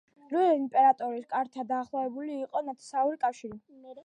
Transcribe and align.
რუსეთის 0.21 0.55
იმპერატორის 0.61 1.27
კართან 1.35 1.69
დაახლოებული 1.73 2.39
იყო 2.47 2.65
ნათესაური 2.71 3.23
კავშირით. 3.27 3.63